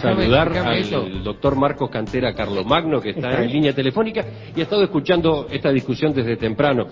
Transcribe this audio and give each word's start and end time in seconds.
saludar 0.00 0.52
al 0.56 1.22
doctor 1.22 1.56
Marcos 1.56 1.90
Cantera 1.90 2.34
Carlomagno, 2.34 3.00
que 3.00 3.10
está 3.10 3.42
en 3.42 3.50
línea 3.50 3.74
telefónica 3.74 4.24
y 4.54 4.60
ha 4.60 4.62
estado 4.64 4.82
escuchando 4.82 5.46
esta 5.50 5.70
discusión 5.70 6.12
desde 6.12 6.36
temprano. 6.36 6.86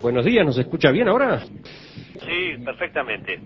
Buenos 0.00 0.24
días, 0.24 0.46
¿nos 0.46 0.58
escucha 0.58 0.90
bien 0.90 1.08
ahora? 1.08 1.40
Sí, 1.40 2.64
perfectamente. 2.64 3.38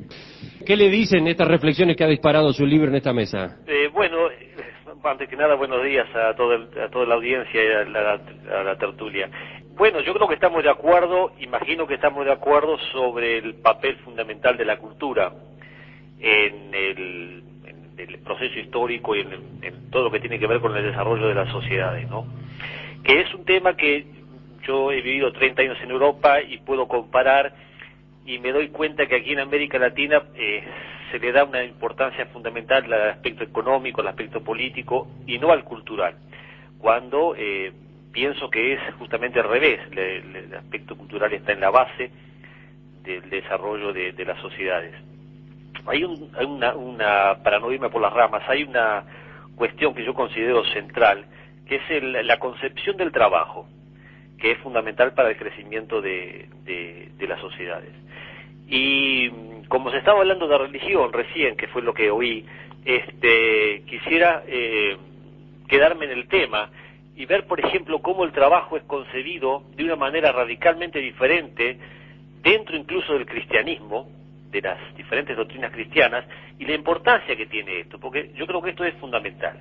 ¿Qué 0.65 0.77
le 0.77 0.89
dicen 0.89 1.27
estas 1.27 1.49
reflexiones 1.49 1.97
que 1.97 2.05
ha 2.05 2.09
disparado 2.09 2.53
su 2.53 2.65
libro 2.65 2.89
en 2.89 2.95
esta 2.95 3.13
mesa? 3.13 3.59
Eh, 3.67 3.89
bueno, 3.93 4.31
eh, 4.31 4.55
antes 5.03 5.29
que 5.29 5.37
nada, 5.37 5.55
buenos 5.57 5.85
días 5.85 6.07
a, 6.15 6.35
todo 6.35 6.55
a 6.55 6.89
toda 6.91 7.07
la 7.07 7.15
audiencia 7.17 7.63
y 7.63 7.67
a 7.67 7.85
la, 7.85 8.21
a 8.61 8.63
la 8.63 8.77
tertulia. 8.77 9.29
Bueno, 9.77 10.01
yo 10.01 10.15
creo 10.15 10.29
que 10.29 10.35
estamos 10.35 10.63
de 10.63 10.71
acuerdo, 10.71 11.33
imagino 11.41 11.87
que 11.87 11.95
estamos 11.95 12.25
de 12.25 12.33
acuerdo 12.33 12.79
sobre 12.93 13.39
el 13.39 13.55
papel 13.57 13.97
fundamental 13.99 14.57
de 14.57 14.65
la 14.65 14.79
cultura 14.79 15.33
en 16.21 16.73
el, 16.73 17.43
proceso 18.25 18.59
histórico 18.59 19.15
y 19.17 19.21
en, 19.21 19.91
todo 19.91 20.05
lo 20.05 20.11
que 20.11 20.21
tiene 20.21 20.39
que 20.39 20.47
ver 20.47 20.61
con 20.61 20.77
el 20.77 20.85
desarrollo 20.85 21.29
de 21.29 21.35
las 21.35 21.49
sociedades, 21.51 22.09
¿no? 22.09 22.27
Que 23.03 23.21
es 23.21 23.35
un 23.35 23.45
tema 23.45 23.77
que 23.77 24.07
yo 24.67 24.91
he 24.91 25.03
vivido 25.03 25.33
30 25.33 25.63
años 25.63 25.79
en 25.83 25.91
Europa 25.91 26.41
y 26.41 26.59
puedo 26.59 26.89
comparar 26.89 27.55
y 28.27 28.39
me 28.39 28.53
doy 28.53 28.69
cuenta 28.69 29.07
que 29.07 29.17
aquí 29.17 29.33
en 29.33 29.41
América 29.41 29.79
Latina 29.79 30.23
eh, 30.35 30.65
se 31.11 31.19
le 31.19 31.33
da 31.33 31.45
una 31.45 31.63
importancia 31.63 32.27
fundamental 32.27 32.85
al 32.93 33.11
aspecto 33.11 33.45
económico, 33.45 34.01
al 34.01 34.09
aspecto 34.09 34.43
político 34.43 35.09
y 35.27 35.39
no 35.39 35.53
al 35.53 35.65
cultural. 35.65 36.17
Cuando 36.79 37.35
eh, 37.37 37.73
pienso 38.13 38.49
que 38.49 38.75
es 38.75 38.81
justamente 38.99 39.41
al 39.41 39.49
revés, 39.49 39.81
el 39.93 40.55
aspecto 40.55 40.97
cultural 40.97 41.33
está 41.33 41.53
en 41.53 41.61
la 41.61 41.71
base 41.71 42.11
del 43.05 43.29
desarrollo 43.29 43.93
de, 43.93 44.25
las 44.25 44.41
sociedades. 44.41 44.95
Hay, 45.87 46.05
una, 46.05 46.75
una, 46.75 47.43
para 47.43 47.59
no 47.59 47.71
irme 47.73 47.91
por 47.91 48.01
las 48.01 48.13
ramas, 48.13 48.43
hay 48.49 48.65
una 48.65 49.05
cuestión 49.55 49.95
que 49.95 50.05
yo 50.05 50.15
considero 50.15 50.65
central, 50.67 51.27
que 51.67 51.77
es 51.77 52.03
la 52.03 52.39
concepción 52.39 52.97
del 52.97 53.13
trabajo, 53.13 53.67
que 54.39 54.53
es 54.53 54.59
fundamental 54.59 55.15
para 55.15 55.31
el 55.31 55.37
crecimiento 55.37 56.01
de, 56.01 56.49
las 57.27 57.41
sociedades. 57.41 57.93
Y 58.69 59.31
como 59.69 59.91
se 59.91 59.99
estaba 59.99 60.21
hablando 60.21 60.47
de 60.47 60.59
religión 60.59 61.13
recién, 61.13 61.57
que 61.57 61.69
fue 61.69 61.83
lo 61.83 61.95
que 61.95 62.11
oí, 62.11 62.45
este, 62.85 63.83
quisiera 63.87 64.43
eh, 64.47 64.97
quedarme 65.69 66.05
en 66.07 66.11
el 66.13 66.29
tema 66.29 66.71
y 67.17 67.27
ver, 67.27 67.47
por 67.47 67.61
ejemplo, 67.61 68.01
cómo 68.01 68.25
el 68.25 68.33
trabajo 68.33 68.77
es 68.77 68.83
concebido 68.85 69.63
de 69.77 69.85
una 69.85 69.97
manera 69.97 70.33
radicalmente 70.33 70.99
diferente 70.99 71.79
dentro 72.43 72.77
incluso 72.77 73.15
del 73.15 73.25
cristianismo, 73.25 74.09
de 74.55 74.63
las 74.63 74.79
diferentes 74.97 75.37
doctrinas 75.37 75.73
cristianas, 75.73 76.25
y 76.59 76.65
la 76.65 76.75
importancia 76.75 77.35
que 77.35 77.47
tiene 77.47 77.81
esto, 77.81 77.99
porque 77.99 78.31
yo 78.37 78.47
creo 78.47 78.63
que 78.63 78.71
esto 78.71 78.85
es 78.85 78.95
fundamental. 78.95 79.61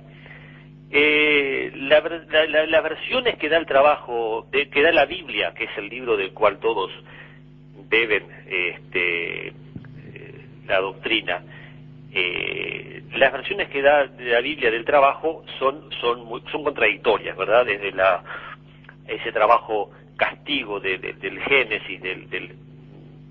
Eh, 0.90 1.72
las 1.74 2.82
versiones 2.82 3.36
que 3.36 3.48
da 3.48 3.56
el 3.56 3.66
trabajo, 3.66 4.46
de, 4.52 4.70
que 4.70 4.82
da 4.82 4.92
la 4.92 5.06
Biblia, 5.06 5.52
que 5.52 5.64
es 5.64 5.70
el 5.76 5.88
libro 5.88 6.16
del 6.16 6.32
cual 6.32 6.58
todos 6.60 6.92
deben 7.88 8.22
este, 8.46 9.48
eh, 9.48 9.52
la 10.66 10.78
doctrina, 10.78 11.42
eh, 12.12 13.02
las 13.16 13.32
versiones 13.32 13.68
que 13.70 13.82
da 13.82 14.06
de 14.06 14.30
la 14.30 14.40
Biblia 14.40 14.70
del 14.70 14.84
trabajo 14.84 15.44
son 15.58 15.90
son 16.00 16.28
son 16.52 16.62
contradictorias, 16.62 17.36
¿verdad? 17.36 17.66
Desde 17.66 17.90
la 17.90 18.22
ese 19.08 19.32
trabajo 19.32 19.90
castigo 20.16 20.78
del 20.78 21.40
Génesis, 21.40 22.00
del, 22.00 22.30
del 22.30 22.63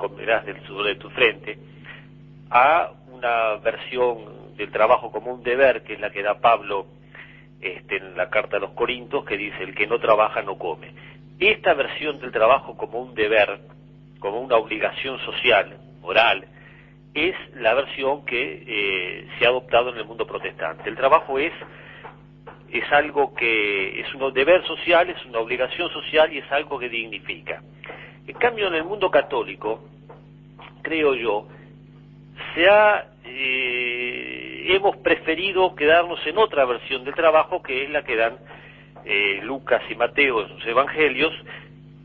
comerás 0.09 0.45
del 0.45 0.61
sudor 0.65 0.87
de 0.87 0.95
tu 0.95 1.09
frente, 1.11 1.57
a 2.49 2.91
una 3.09 3.55
versión 3.63 4.57
del 4.57 4.69
trabajo 4.69 5.13
como 5.13 5.33
un 5.33 5.43
deber, 5.43 5.81
que 5.83 5.93
es 5.93 6.01
la 6.01 6.09
que 6.09 6.21
da 6.21 6.41
Pablo 6.41 6.87
este, 7.61 7.97
en 7.97 8.17
la 8.17 8.29
carta 8.29 8.57
a 8.57 8.59
los 8.59 8.71
Corintios, 8.71 9.23
que 9.23 9.37
dice, 9.37 9.63
el 9.63 9.73
que 9.73 9.87
no 9.87 9.99
trabaja 9.99 10.41
no 10.41 10.57
come. 10.57 10.91
Esta 11.39 11.73
versión 11.73 12.19
del 12.19 12.33
trabajo 12.33 12.75
como 12.75 12.99
un 12.99 13.15
deber, 13.15 13.61
como 14.19 14.41
una 14.41 14.57
obligación 14.57 15.19
social, 15.19 15.77
moral, 16.01 16.47
es 17.13 17.35
la 17.55 17.73
versión 17.73 18.25
que 18.25 18.63
eh, 18.67 19.27
se 19.39 19.45
ha 19.45 19.49
adoptado 19.49 19.91
en 19.91 19.99
el 19.99 20.05
mundo 20.05 20.27
protestante. 20.27 20.89
El 20.89 20.97
trabajo 20.97 21.39
es 21.39 21.53
es 22.73 22.91
algo 22.91 23.35
que 23.35 24.01
es 24.01 24.13
un 24.15 24.33
deber 24.33 24.65
social, 24.65 25.07
es 25.07 25.23
una 25.25 25.39
obligación 25.39 25.89
social 25.91 26.33
y 26.33 26.39
es 26.39 26.51
algo 26.51 26.79
que 26.79 26.89
dignifica. 26.89 27.61
En 28.25 28.35
cambio, 28.37 28.67
en 28.67 28.75
el 28.75 28.83
mundo 28.83 29.11
católico, 29.11 29.83
creo 30.83 31.16
yo, 31.16 31.47
se 32.53 32.69
ha, 32.69 33.07
eh, 33.25 34.66
hemos 34.69 34.97
preferido 34.97 35.75
quedarnos 35.75 36.19
en 36.27 36.38
otra 36.38 36.66
versión 36.66 37.03
del 37.03 37.16
trabajo 37.16 37.63
que 37.63 37.83
es 37.83 37.89
la 37.89 38.03
que 38.03 38.16
dan 38.16 38.38
eh, 39.05 39.41
Lucas 39.44 39.81
y 39.89 39.95
Mateo 39.95 40.41
en 40.41 40.49
sus 40.49 40.66
evangelios, 40.66 41.33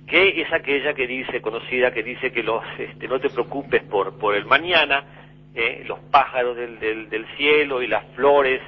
que 0.06 0.40
es 0.40 0.52
aquella 0.52 0.94
que 0.94 1.06
dice, 1.06 1.42
conocida, 1.42 1.92
que 1.92 2.02
dice 2.02 2.32
que 2.32 2.42
los, 2.42 2.64
este, 2.78 3.06
no 3.08 3.20
te 3.20 3.28
preocupes 3.28 3.82
por, 3.84 4.18
por 4.18 4.34
el 4.34 4.46
mañana, 4.46 5.04
eh, 5.54 5.84
los 5.86 5.98
pájaros 6.10 6.56
del, 6.56 6.78
del, 6.78 7.26
cielo 7.36 7.82
y 7.82 7.86
las 7.86 8.04
flores 8.14 8.60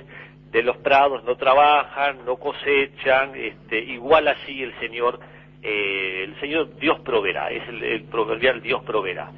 de 0.50 0.62
los 0.62 0.76
prados 0.78 1.24
no 1.24 1.36
trabajan, 1.36 2.24
no 2.24 2.36
cosechan, 2.36 3.32
este, 3.36 3.78
igual 3.78 4.28
así 4.28 4.62
el 4.62 4.78
Señor, 4.80 5.20
eh, 5.62 6.24
el 6.24 6.40
Señor 6.40 6.76
Dios 6.78 7.00
proveerá, 7.00 7.50
es 7.50 7.66
el, 7.68 7.82
el 7.82 8.02
proverbial 8.04 8.60
Dios 8.60 8.82
proveerá. 8.84 9.30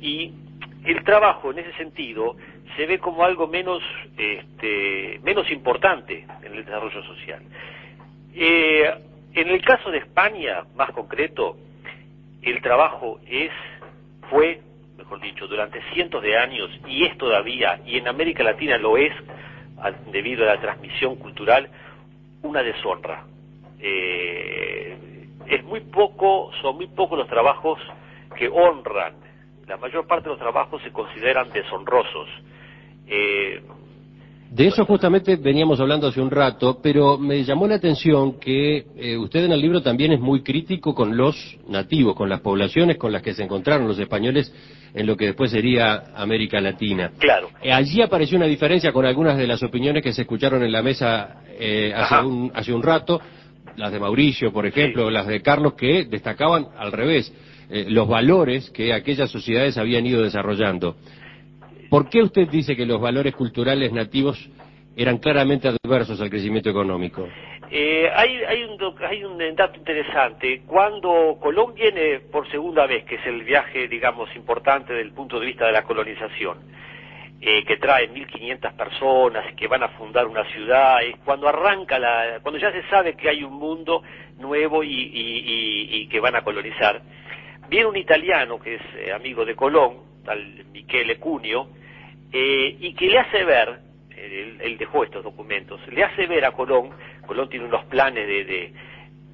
Y 0.00 0.32
el 0.84 1.02
trabajo 1.04 1.50
en 1.50 1.58
ese 1.58 1.72
sentido 1.74 2.36
se 2.76 2.86
ve 2.86 2.98
como 2.98 3.24
algo 3.24 3.46
menos, 3.46 3.82
este, 4.16 5.20
menos 5.22 5.50
importante 5.50 6.26
en 6.42 6.54
el 6.54 6.64
desarrollo 6.64 7.02
social. 7.04 7.42
Eh, 8.34 8.90
en 9.34 9.48
el 9.48 9.62
caso 9.62 9.90
de 9.90 9.98
España, 9.98 10.64
más 10.76 10.90
concreto, 10.90 11.56
el 12.42 12.60
trabajo 12.62 13.20
es, 13.26 13.50
fue, 14.30 14.60
mejor 14.96 15.20
dicho, 15.20 15.46
durante 15.46 15.82
cientos 15.92 16.22
de 16.22 16.36
años 16.36 16.70
y 16.86 17.04
es 17.04 17.16
todavía, 17.18 17.80
y 17.84 17.98
en 17.98 18.08
América 18.08 18.42
Latina 18.42 18.78
lo 18.78 18.96
es, 18.96 19.12
debido 20.10 20.44
a 20.44 20.54
la 20.54 20.60
transmisión 20.60 21.16
cultural, 21.16 21.68
una 22.42 22.62
deshonra. 22.62 23.24
Eh, 23.78 24.96
es 25.48 25.64
muy 25.64 25.80
poco, 25.80 26.50
son 26.62 26.76
muy 26.76 26.86
pocos 26.88 27.18
los 27.18 27.28
trabajos 27.28 27.78
que 28.36 28.48
honran. 28.48 29.14
La 29.66 29.76
mayor 29.76 30.06
parte 30.06 30.24
de 30.24 30.30
los 30.30 30.38
trabajos 30.38 30.80
se 30.82 30.92
consideran 30.92 31.50
deshonrosos. 31.50 32.28
Eh, 33.08 33.60
de 34.50 34.68
eso 34.68 34.84
justamente 34.84 35.34
veníamos 35.36 35.80
hablando 35.80 36.06
hace 36.06 36.20
un 36.20 36.30
rato, 36.30 36.78
pero 36.80 37.18
me 37.18 37.42
llamó 37.42 37.66
la 37.66 37.74
atención 37.74 38.38
que 38.38 38.86
eh, 38.96 39.16
usted 39.16 39.44
en 39.44 39.52
el 39.52 39.60
libro 39.60 39.82
también 39.82 40.12
es 40.12 40.20
muy 40.20 40.42
crítico 40.42 40.94
con 40.94 41.16
los 41.16 41.58
nativos, 41.68 42.14
con 42.14 42.28
las 42.28 42.40
poblaciones 42.40 42.96
con 42.96 43.10
las 43.10 43.22
que 43.22 43.34
se 43.34 43.42
encontraron 43.42 43.88
los 43.88 43.98
españoles 43.98 44.54
en 44.94 45.04
lo 45.04 45.16
que 45.16 45.26
después 45.26 45.50
sería 45.50 46.14
América 46.14 46.60
Latina. 46.60 47.10
Claro. 47.18 47.50
Eh, 47.60 47.72
allí 47.72 48.00
apareció 48.00 48.36
una 48.36 48.46
diferencia 48.46 48.92
con 48.92 49.04
algunas 49.04 49.36
de 49.36 49.48
las 49.48 49.62
opiniones 49.64 50.02
que 50.02 50.12
se 50.12 50.22
escucharon 50.22 50.62
en 50.62 50.70
la 50.70 50.82
mesa 50.82 51.42
eh, 51.58 51.92
hace, 51.94 52.24
un, 52.24 52.52
hace 52.54 52.72
un 52.72 52.84
rato, 52.84 53.20
las 53.76 53.90
de 53.90 53.98
Mauricio, 53.98 54.52
por 54.52 54.64
ejemplo, 54.64 55.10
las 55.10 55.26
de 55.26 55.42
Carlos, 55.42 55.74
que 55.74 56.04
destacaban 56.04 56.68
al 56.78 56.92
revés 56.92 57.32
los 57.68 58.08
valores 58.08 58.70
que 58.70 58.92
aquellas 58.92 59.30
sociedades 59.30 59.76
habían 59.78 60.06
ido 60.06 60.22
desarrollando. 60.22 60.96
¿Por 61.90 62.08
qué 62.08 62.22
usted 62.22 62.48
dice 62.48 62.76
que 62.76 62.86
los 62.86 63.00
valores 63.00 63.34
culturales 63.34 63.92
nativos 63.92 64.38
eran 64.96 65.18
claramente 65.18 65.68
adversos 65.68 66.20
al 66.20 66.30
crecimiento 66.30 66.70
económico? 66.70 67.28
Eh, 67.70 68.08
hay, 68.14 68.36
hay, 68.44 68.62
un, 68.64 68.78
hay 69.04 69.24
un 69.24 69.56
dato 69.56 69.76
interesante. 69.78 70.62
Cuando 70.66 71.36
Colón 71.40 71.74
viene 71.74 72.20
por 72.20 72.48
segunda 72.50 72.86
vez, 72.86 73.04
que 73.04 73.16
es 73.16 73.26
el 73.26 73.42
viaje, 73.42 73.88
digamos, 73.88 74.34
importante 74.36 74.92
desde 74.92 75.08
el 75.08 75.12
punto 75.12 75.40
de 75.40 75.46
vista 75.46 75.66
de 75.66 75.72
la 75.72 75.82
colonización, 75.82 76.58
eh, 77.40 77.64
que 77.64 77.76
trae 77.76 78.08
1.500 78.08 78.76
personas, 78.76 79.54
que 79.54 79.66
van 79.68 79.82
a 79.82 79.88
fundar 79.88 80.26
una 80.26 80.44
ciudad, 80.52 81.02
es 81.02 81.16
cuando 81.24 81.48
arranca 81.48 81.98
la, 81.98 82.38
cuando 82.40 82.58
ya 82.58 82.72
se 82.72 82.82
sabe 82.88 83.14
que 83.14 83.28
hay 83.28 83.44
un 83.44 83.54
mundo 83.54 84.02
nuevo 84.38 84.82
y, 84.82 86.08
que 86.10 86.20
van 86.20 86.36
a 86.36 86.42
colonizar, 86.42 87.02
viene 87.68 87.86
un 87.86 87.96
italiano 87.96 88.58
que 88.58 88.76
es 88.76 88.82
eh, 88.96 89.12
amigo 89.12 89.44
de 89.44 89.54
Colón, 89.54 89.98
tal 90.24 90.64
Michele 90.72 91.18
Cunio, 91.18 91.68
eh, 92.32 92.76
y 92.80 92.94
que 92.94 93.08
le 93.08 93.18
hace 93.18 93.44
ver, 93.44 93.80
él, 94.16 94.76
dejó 94.78 95.04
estos 95.04 95.22
documentos, 95.22 95.80
le 95.88 96.02
hace 96.02 96.26
ver 96.26 96.44
a 96.44 96.52
Colón, 96.52 96.90
Colón 97.26 97.48
tiene 97.48 97.66
unos 97.66 97.84
planes 97.86 98.26
de, 98.26 98.44
de, 98.44 98.72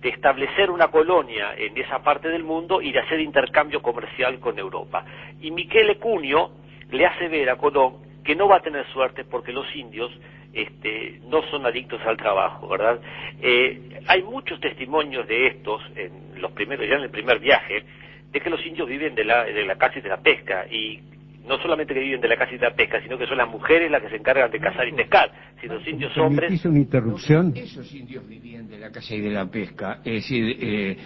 establecer 0.03 0.69
una 0.69 0.89
colonia 0.89 1.55
en 1.57 1.79
esa 1.79 2.03
parte 2.03 2.29
del 2.29 2.43
mundo 2.43 2.83
y 2.83 2.91
de 2.91 2.99
hacer 2.99 3.21
intercambio 3.21 3.81
comercial 3.81 4.41
con 4.41 4.59
Europa. 4.59 5.05
Y 5.41 5.53
Michele 5.53 5.97
Cunio 5.99 6.51
le 6.91 7.07
hace 7.07 7.29
ver 7.29 7.49
a 7.49 7.57
Colón 7.57 7.99
que 8.25 8.35
no 8.35 8.49
va 8.49 8.57
a 8.57 8.63
tener 8.63 8.85
suerte 8.93 9.25
porque 9.25 9.53
los 9.53 9.65
indios 9.77 10.11
este, 10.53 11.21
no 11.29 11.43
son 11.51 11.67
adictos 11.67 12.01
al 12.05 12.17
trabajo, 12.17 12.69
¿verdad? 12.69 13.01
Eh, 13.41 14.01
hay 14.07 14.23
muchos 14.23 14.61
testimonios 14.61 15.27
de 15.27 15.47
estos 15.47 15.83
en 15.97 16.41
los 16.41 16.53
primeros, 16.53 16.87
ya 16.87 16.97
en 16.97 17.03
el 17.03 17.11
primer 17.11 17.39
viaje, 17.39 17.85
de 18.33 18.41
que 18.41 18.51
los 18.51 18.65
indios 18.67 18.89
viven 18.89 19.15
de 19.15 19.25
la, 19.25 19.45
de 19.45 19.65
la 19.65 19.77
caza 19.77 19.99
y 19.99 20.03
de 20.03 20.09
la 20.09 20.21
pesca, 20.21 20.67
y 20.71 21.01
no 21.47 21.59
solamente 21.59 21.93
que 21.93 22.01
viven 22.01 22.21
de 22.21 22.29
la 22.29 22.37
caza 22.37 22.55
y 22.55 22.59
de 22.59 22.69
la 22.69 22.75
pesca, 22.75 23.01
sino 23.03 23.19
que 23.19 23.27
son 23.27 23.37
las 23.37 23.49
mujeres 23.49 23.91
las 23.91 24.03
que 24.03 24.09
se 24.09 24.17
encargan 24.17 24.51
de 24.51 24.59
cazar 24.59 24.89
y 24.89 24.93
pescar. 24.93 25.31
Si 25.61 25.67
los 25.67 25.87
indios 25.87 26.17
hombres... 26.17 26.65
una 26.65 26.79
interrupción? 26.79 27.53
Esos 27.55 27.93
indios 27.95 28.27
vivían 28.27 28.69
de 28.69 28.79
la 28.79 28.91
caza 28.91 29.15
y 29.15 29.21
de 29.21 29.31
la 29.31 29.47
pesca. 29.47 30.01
Es 30.05 30.15
decir, 30.15 30.57
eh, 30.61 30.97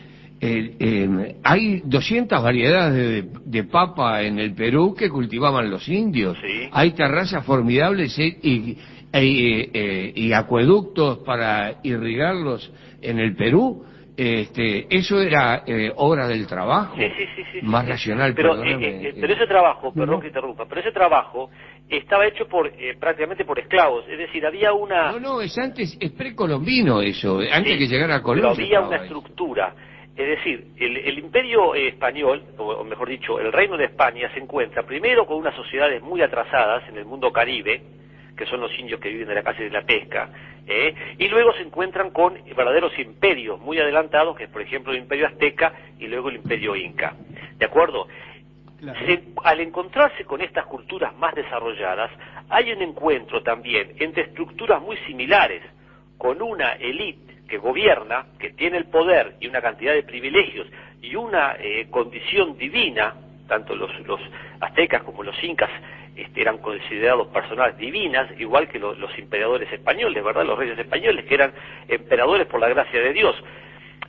eh, 0.41 1.37
hay 1.43 1.83
200 1.85 2.43
variedades 2.43 3.25
de, 3.45 3.65
papa 3.65 4.23
en 4.23 4.39
el 4.39 4.55
Perú 4.55 4.95
que 4.95 5.09
cultivaban 5.09 5.71
los 5.71 5.89
indios. 5.89 6.37
Hay 6.73 6.93
terrazas 6.93 7.45
formidables 7.45 8.19
y, 8.19 8.77
y, 9.13 10.33
acueductos 10.33 11.19
para 11.19 11.81
irrigarlos 11.83 12.71
en 13.01 13.19
el 13.19 13.35
Perú. 13.35 13.85
Este, 14.17 14.87
eso 14.89 15.21
era 15.21 15.63
eh, 15.67 15.93
obra 15.95 16.27
del 16.27 16.47
trabajo. 16.47 16.97
Más 17.63 17.87
racional 17.87 18.33
pero, 18.35 18.63
eh, 18.65 18.77
eh, 18.81 19.15
pero 19.21 19.35
ese 19.35 19.47
trabajo 19.47 19.93
perdón 19.93 20.21
que 20.21 20.29
interrumpa 20.29 20.67
pero 20.67 20.81
ese 20.81 20.93
trabajo 20.93 21.51
estaba 21.89 22.27
hecho 22.27 22.47
por 22.47 22.71
prácticamente 22.99 23.45
por 23.45 23.59
esclavos. 23.59 24.07
Es 24.09 24.19
decir 24.19 24.47
había 24.47 24.73
una 24.73 25.13
no 25.13 25.21
no 25.21 25.41
es 25.43 25.57
antes 25.59 25.99
es 26.01 26.13
precolombino 26.13 27.03
eso 27.03 27.41
antes 27.51 27.77
que 27.77 27.87
llegara 27.87 28.17
a 28.17 28.23
Colombia 28.23 28.53
pero 28.55 28.65
había 28.65 28.81
una 28.81 29.05
estructura. 29.05 29.75
Es 30.17 30.27
decir, 30.29 30.69
el, 30.79 31.19
imperio 31.19 31.75
español, 31.75 32.43
o 32.57 32.83
mejor 32.85 33.07
dicho, 33.07 33.39
el 33.39 33.53
reino 33.53 33.77
de 33.77 33.85
España 33.85 34.33
se 34.33 34.41
encuentra 34.41 34.83
primero 34.83 35.27
con 35.27 35.37
unas 35.37 35.55
sociedades 35.55 36.03
muy 36.03 36.23
atrasadas 36.23 36.89
en 36.89 36.97
el 36.97 37.05
mundo 37.05 37.31
caribe, 37.31 37.83
que 38.37 38.47
son 38.47 38.61
los 38.61 38.77
indios 38.79 39.01
que 39.01 39.09
viven 39.09 39.29
de 39.29 39.35
la 39.35 39.43
caza 39.43 39.61
y 39.61 39.65
de 39.65 39.71
la 39.71 39.83
pesca, 39.83 40.29
¿eh? 40.67 40.95
y 41.19 41.29
luego 41.29 41.53
se 41.55 41.63
encuentran 41.63 42.11
con 42.11 42.35
verdaderos 42.57 42.99
imperios 42.99 43.61
muy 43.61 43.79
adelantados, 43.79 44.37
que 44.37 44.45
es 44.45 44.51
por 44.51 44.63
ejemplo 44.63 44.93
el 44.93 44.99
imperio 44.99 45.27
azteca 45.27 45.73
y 45.99 46.07
luego 46.07 46.29
el 46.29 46.37
imperio 46.37 46.77
inca. 46.77 47.15
¿De 47.59 47.65
acuerdo? 47.65 48.07
al 49.43 49.61
encontrarse 49.61 50.25
con 50.25 50.43
estas 50.43 50.67
culturas 50.67 51.17
más 51.17 51.35
desarrolladas, 51.35 52.11
hay 52.51 52.73
un 52.73 52.83
encuentro 52.83 53.43
también 53.43 53.95
entre 53.99 54.25
estructuras 54.25 54.83
muy 54.83 54.97
similares, 54.99 55.63
con 56.19 56.43
una 56.43 56.73
élite 56.73 57.37
que 57.49 57.59
gobierna, 57.59 58.27
que 58.39 58.51
tiene 58.51 58.77
el 58.77 58.87
poder 58.87 59.37
y 59.41 59.49
una 59.49 59.63
cantidad 59.63 59.95
de 59.95 60.03
privilegios 60.03 60.67
y 61.01 61.15
una 61.15 61.57
eh, 61.59 61.87
condición 61.91 62.59
divina, 62.59 63.15
tanto 63.49 63.75
los, 63.75 63.91
los 64.01 64.21
aztecas 64.61 65.03
como 65.05 65.23
los 65.23 65.43
incas 65.43 65.71
este, 66.17 66.41
eran 66.41 66.59
considerados 66.59 67.29
personas 67.29 67.77
divinas, 67.77 68.29
igual 68.39 68.69
que 68.69 68.79
los 68.79 68.97
emperadores 69.19 69.71
españoles, 69.73 70.25
¿verdad? 70.25 70.45
Los 70.45 70.59
reyes 70.59 70.79
españoles, 70.79 71.25
que 71.27 71.35
eran 71.35 71.53
emperadores 71.89 72.47
por 72.47 72.61
la 72.61 72.69
gracia 72.69 73.01
de 73.01 73.13
Dios, 73.13 73.37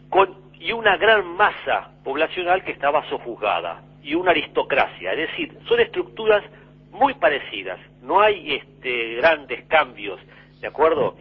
con, 0.10 0.36
y 0.54 0.72
una 0.72 0.98
gran 0.98 1.26
masa 1.36 1.92
poblacional 2.04 2.64
que 2.64 2.72
estaba 2.72 3.08
sojuzgada, 3.10 3.84
y 4.02 4.16
una 4.16 4.32
aristocracia, 4.32 5.12
es 5.12 5.30
decir, 5.30 5.58
son 5.68 5.82
estructuras 5.82 6.44
muy 6.92 7.14
parecidas, 7.16 7.78
no 8.02 8.22
hay 8.22 8.54
este, 8.54 9.16
grandes 9.16 9.66
cambios, 9.66 10.20
¿de 10.62 10.68
acuerdo? 10.68 11.18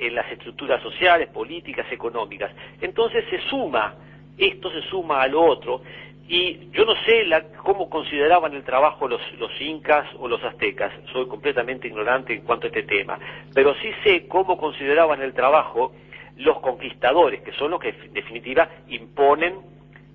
en 0.00 0.14
las 0.14 0.30
estructuras 0.32 0.82
sociales, 0.82 1.28
políticas, 1.28 1.86
económicas. 1.92 2.50
Entonces 2.80 3.24
se 3.28 3.38
suma, 3.50 3.94
esto 4.38 4.70
se 4.70 4.80
suma 4.88 5.22
a 5.22 5.28
lo 5.28 5.42
otro, 5.42 5.82
y 6.30 6.70
yo 6.70 6.84
no 6.84 6.94
sé 7.04 7.24
la, 7.26 7.42
cómo 7.64 7.90
consideraban 7.90 8.54
el 8.54 8.62
trabajo 8.62 9.08
los, 9.08 9.20
los 9.40 9.50
incas 9.60 10.06
o 10.16 10.28
los 10.28 10.42
aztecas, 10.44 10.92
soy 11.12 11.26
completamente 11.26 11.88
ignorante 11.88 12.32
en 12.32 12.42
cuanto 12.42 12.66
a 12.66 12.68
este 12.68 12.84
tema, 12.84 13.18
pero 13.52 13.74
sí 13.82 13.88
sé 14.04 14.28
cómo 14.28 14.56
consideraban 14.56 15.20
el 15.22 15.32
trabajo 15.34 15.92
los 16.36 16.60
conquistadores, 16.60 17.42
que 17.42 17.52
son 17.52 17.72
los 17.72 17.80
que 17.80 17.88
en 17.88 18.12
definitiva 18.12 18.68
imponen 18.88 19.54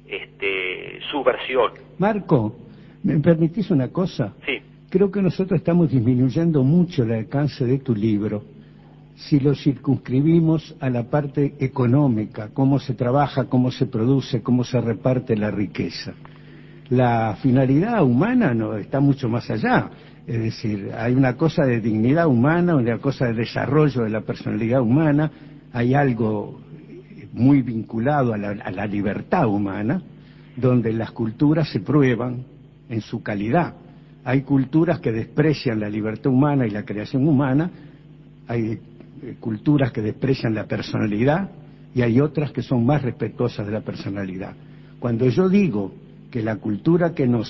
este, 0.07 1.01
su 1.11 1.21
versión. 1.21 1.73
Marco, 1.99 2.55
¿me 3.03 3.19
permitís 3.19 3.69
una 3.69 3.89
cosa? 3.91 4.33
Sí. 4.45 4.61
Creo 4.89 5.11
que 5.11 5.21
nosotros 5.21 5.59
estamos 5.59 5.91
disminuyendo 5.91 6.63
mucho 6.63 7.03
el 7.03 7.11
alcance 7.11 7.65
de 7.65 7.79
tu 7.79 7.93
libro 7.93 8.54
si 9.15 9.39
lo 9.39 9.55
circunscribimos 9.55 10.75
a 10.79 10.89
la 10.89 11.03
parte 11.03 11.55
económica, 11.59 12.49
cómo 12.53 12.79
se 12.79 12.93
trabaja, 12.93 13.45
cómo 13.45 13.71
se 13.71 13.85
produce, 13.85 14.41
cómo 14.41 14.63
se 14.63 14.81
reparte 14.81 15.37
la 15.37 15.51
riqueza. 15.51 16.13
La 16.89 17.37
finalidad 17.41 18.03
humana 18.03 18.53
no 18.53 18.75
está 18.75 18.99
mucho 18.99 19.29
más 19.29 19.49
allá. 19.49 19.89
Es 20.27 20.39
decir, 20.39 20.91
hay 20.97 21.13
una 21.13 21.37
cosa 21.37 21.65
de 21.65 21.79
dignidad 21.79 22.27
humana, 22.27 22.75
una 22.75 22.97
cosa 22.97 23.27
de 23.27 23.33
desarrollo 23.33 24.03
de 24.03 24.09
la 24.09 24.21
personalidad 24.21 24.81
humana, 24.81 25.31
hay 25.71 25.93
algo 25.93 26.59
muy 27.33 27.61
vinculado 27.61 28.33
a 28.33 28.37
la, 28.37 28.49
a 28.49 28.71
la 28.71 28.85
libertad 28.85 29.47
humana, 29.47 30.01
donde 30.57 30.93
las 30.93 31.11
culturas 31.11 31.69
se 31.69 31.79
prueban 31.79 32.43
en 32.89 33.01
su 33.01 33.23
calidad. 33.23 33.75
Hay 34.23 34.41
culturas 34.41 34.99
que 34.99 35.11
desprecian 35.11 35.79
la 35.79 35.89
libertad 35.89 36.31
humana 36.31 36.65
y 36.65 36.71
la 36.71 36.83
creación 36.83 37.27
humana, 37.27 37.69
hay 38.47 38.79
eh, 39.21 39.35
culturas 39.39 39.91
que 39.91 40.01
desprecian 40.01 40.53
la 40.53 40.65
personalidad 40.65 41.49
y 41.93 42.01
hay 42.01 42.19
otras 42.19 42.51
que 42.51 42.61
son 42.61 42.85
más 42.85 43.01
respetuosas 43.01 43.65
de 43.65 43.71
la 43.71 43.81
personalidad. 43.81 44.53
Cuando 44.99 45.27
yo 45.29 45.47
digo 45.47 45.93
que 46.29 46.41
la 46.41 46.57
cultura 46.57 47.13
que 47.13 47.25
nos 47.27 47.49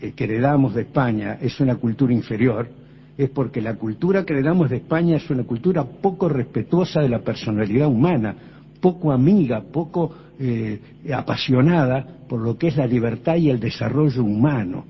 eh, 0.00 0.12
heredamos 0.16 0.74
de 0.74 0.82
España 0.82 1.38
es 1.40 1.60
una 1.60 1.76
cultura 1.76 2.12
inferior, 2.12 2.68
es 3.16 3.30
porque 3.30 3.60
la 3.60 3.74
cultura 3.74 4.24
que 4.24 4.32
heredamos 4.32 4.70
de 4.70 4.76
España 4.76 5.16
es 5.16 5.30
una 5.30 5.44
cultura 5.44 5.84
poco 5.84 6.28
respetuosa 6.28 7.00
de 7.00 7.08
la 7.08 7.20
personalidad 7.20 7.88
humana, 7.88 8.34
poco 8.80 9.12
amiga, 9.12 9.60
poco 9.60 10.12
eh, 10.40 10.80
apasionada 11.12 12.06
por 12.28 12.40
lo 12.40 12.58
que 12.58 12.68
es 12.68 12.76
la 12.76 12.86
libertad 12.86 13.36
y 13.36 13.50
el 13.50 13.60
desarrollo 13.60 14.22
humano. 14.22 14.84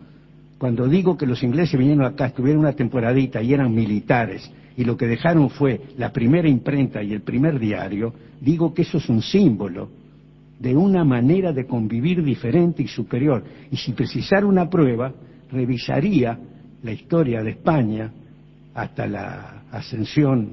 Cuando 0.59 0.89
digo 0.89 1.17
que 1.17 1.27
los 1.27 1.43
ingleses 1.43 1.79
vinieron 1.79 2.05
acá, 2.05 2.27
estuvieron 2.27 2.61
una 2.61 2.73
temporadita 2.73 3.41
y 3.43 3.55
eran 3.55 3.75
militares 3.75 4.51
y 4.79 4.85
lo 4.85 4.97
que 4.97 5.09
dejaron 5.09 5.51
fue 5.51 5.81
la 5.97 6.13
primera 6.13 6.49
imprenta 6.49 7.03
y 7.03 7.13
el 7.13 7.23
primer 7.23 7.59
diario, 7.59 8.15
digo 8.41 8.73
que 8.73 8.83
eso 8.83 8.99
es 8.99 9.09
un 9.09 9.21
símbolo 9.21 9.89
de 10.57 10.77
una 10.77 11.03
manera 11.03 11.53
de 11.53 11.67
convivir 11.67 12.23
diferente 12.23 12.85
y 12.85 12.87
superior. 12.87 13.43
Y 13.73 13.77
si 13.77 13.93
precisara 13.93 14.47
una 14.47 14.71
prueba, 14.71 15.13
revisaría 15.51 16.39
la 16.85 16.93
historia 16.93 17.43
de 17.43 17.51
España 17.51 18.13
hasta 18.73 19.09
la 19.09 19.65
ascensión, 19.73 20.53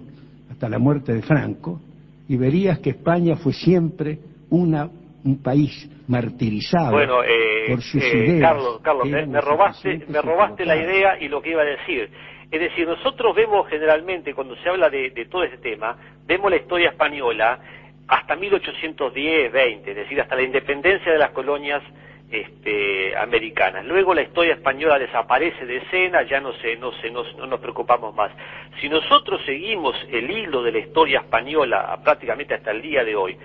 hasta 0.52 0.70
la 0.70 0.80
muerte 0.80 1.14
de 1.14 1.22
Franco, 1.22 1.80
y 2.28 2.36
verías 2.36 2.80
que 2.80 2.90
España 2.90 3.36
fue 3.36 3.54
siempre 3.54 4.18
una, 4.50 4.90
un 5.24 5.38
país 5.38 5.88
martirizado 6.08 7.00
eh, 7.00 7.70
por 7.70 7.80
sus 7.84 8.02
eh, 8.02 8.26
ideas. 8.26 8.54
Carlos, 8.54 8.80
Carlos 8.82 9.08
me, 9.08 9.40
robaste, 9.40 10.04
me 10.08 10.20
robaste 10.20 10.66
la 10.66 10.78
idea 10.78 11.20
y 11.22 11.28
lo 11.28 11.44
que 11.44 11.52
iba 11.52 11.62
a 11.62 11.66
decir. 11.66 12.10
Es 12.52 12.60
decir, 12.60 12.88
nosotros 12.88 13.36
vemos 13.36 13.68
generalmente, 13.68 14.34
cuando 14.34 14.56
se 14.58 14.70
habla 14.70 14.90
de, 14.90 15.10
todo 15.30 15.44
este 15.44 15.58
tema, 15.58 15.98
vemos 16.26 16.52
la 16.52 16.58
historia 16.58 16.90
española 16.90 17.60
hasta 18.08 18.36
1810-20, 18.38 19.88
es 19.88 19.96
decir, 19.96 20.22
hasta 20.22 20.36
la 20.36 20.44
independencia 20.44 21.12
de 21.12 21.18
las 21.18 21.32
colonias 21.32 21.82
este, 22.30 23.18
americanas. 23.18 23.86
Luego 23.86 24.14
la 24.14 24.22
historia 24.22 24.54
española 24.54 25.00
desaparece 25.00 25.66
de 25.66 25.78
escena, 25.78 26.24
ya 26.24 26.40
no, 26.40 26.54
se, 26.54 26.76
no, 26.78 26.92
se, 26.94 27.10
no, 27.10 27.24
nos 27.24 27.60
preocupamos 27.60 28.14
más. 28.14 28.32
Si 28.80 28.90
nosotros 28.90 29.42
seguimos 29.46 29.96
el 30.12 30.30
hilo 30.30 30.62
de 30.64 30.72
la 30.72 30.80
historia 30.80 31.20
española 31.20 32.00
prácticamente 32.04 32.54
hasta 32.54 32.72
el 32.72 32.82
día 32.82 33.04
de 33.04 33.16
hoy, 33.16 33.38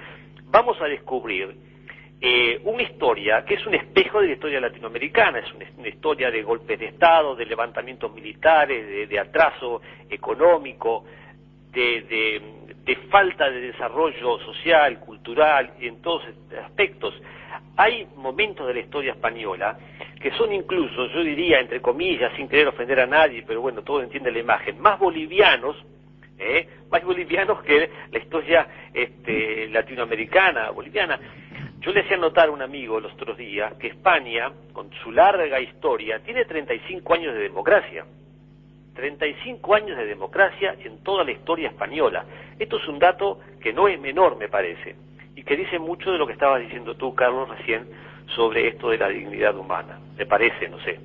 vamos 0.47 0.81
a 0.81 0.87
descubrir 0.87 1.70
eh, 2.23 2.61
una 2.65 2.83
historia 2.83 3.45
que 3.47 3.55
es 3.55 3.67
un 3.67 3.75
espejo 3.75 4.21
de 4.21 4.27
la 4.27 4.33
historia 4.35 4.61
latinoamericana, 4.61 5.39
es 5.39 5.51
una, 5.55 5.89
historia 5.89 6.31
de 6.31 6.43
golpes 6.43 6.79
de 6.79 6.87
Estado, 6.87 7.35
de 7.35 7.47
levantamientos 7.47 8.13
militares, 8.13 9.09
de, 9.09 9.19
atraso 9.19 9.81
económico, 10.09 11.05
de, 11.73 12.43
falta 13.09 13.49
de 13.49 13.61
desarrollo 13.61 14.39
social, 14.41 15.01
cultural, 15.01 15.73
en 15.81 16.03
todos 16.03 16.23
aspectos. 16.63 17.15
Hay 17.77 18.07
momentos 18.17 18.67
de 18.67 18.75
la 18.75 18.81
historia 18.81 19.13
española 19.13 19.79
que 20.21 20.31
son 20.33 20.53
incluso, 20.53 21.07
yo 21.07 21.23
diría, 21.23 21.59
entre 21.61 21.81
comillas, 21.81 22.33
sin 22.37 22.49
querer 22.49 22.69
ofender 22.69 23.01
a 23.01 23.07
nadie, 23.07 23.45
pero 23.47 23.63
bueno, 23.63 23.83
todo 23.83 24.03
entiende 24.03 24.31
la 24.31 24.41
imagen, 24.41 24.79
más 24.79 24.99
bolivianos 24.99 25.77
¿eh? 26.41 26.67
más 26.91 27.05
bolivianos 27.05 27.63
que 27.63 27.91
la 28.11 28.19
historia 28.19 28.67
este, 28.93 29.69
latinoamericana, 29.69 30.71
boliviana. 30.71 31.19
Yo 31.81 31.93
le 31.93 32.01
hacía 32.01 32.19
notar 32.19 32.49
a 32.49 32.53
un 32.53 32.61
amigo 32.61 33.01
los 33.01 33.13
otros 33.15 33.39
días 33.39 33.73
que 33.75 33.89
España, 33.89 34.53
con 34.73 34.91
su 35.03 35.11
larga 35.11 35.59
historia, 35.61 36.21
tiene 36.21 36.45
35 36.45 37.15
años 37.15 37.35
de 37.35 37.41
democracia. 37.41 38.05
35 38.95 39.75
años 39.75 39.97
de 39.97 40.05
democracia 40.05 40.75
en 40.85 41.03
toda 41.03 41.25
la 41.25 41.33
historia 41.33 41.69
española. 41.69 42.25
Esto 42.59 42.77
es 42.77 42.87
un 42.87 42.99
dato 42.99 43.41
que 43.63 43.73
no 43.73 43.89
es 43.89 43.99
menor, 43.99 44.37
me 44.37 44.49
parece, 44.49 44.95
y 45.35 45.43
que 45.43 45.57
dice 45.57 45.79
mucho 45.79 46.11
de 46.11 46.19
lo 46.19 46.27
que 46.27 46.35
estabas 46.35 46.61
diciendo 46.61 46.97
tú, 46.97 47.15
Carlos, 47.15 47.49
recién, 47.49 47.87
sobre 48.37 48.69
esto 48.69 48.91
de 48.91 48.99
la 48.99 49.09
dignidad 49.09 49.57
humana. 49.57 49.99
Me 50.19 50.27
parece, 50.27 50.69
no 50.69 50.79
sé. 50.81 50.99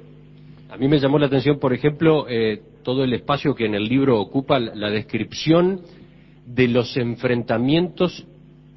A 0.69 0.75
mí 0.75 0.89
me 0.89 0.99
llamó 0.99 1.17
la 1.17 1.27
atención, 1.27 1.57
por 1.57 1.71
ejemplo, 1.71 2.25
eh, 2.27 2.59
todo 2.83 3.05
el 3.05 3.13
espacio 3.13 3.55
que 3.55 3.65
en 3.65 3.75
el 3.75 3.85
libro 3.85 4.19
ocupa 4.19 4.59
la 4.59 4.89
descripción 4.89 5.81
de 6.45 6.67
los 6.67 6.97
enfrentamientos 6.97 8.27